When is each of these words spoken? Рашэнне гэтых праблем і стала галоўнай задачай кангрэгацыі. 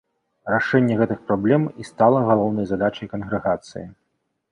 Рашэнне 0.51 0.95
гэтых 1.01 1.19
праблем 1.27 1.67
і 1.83 1.85
стала 1.89 2.19
галоўнай 2.31 2.65
задачай 2.71 3.07
кангрэгацыі. 3.13 3.85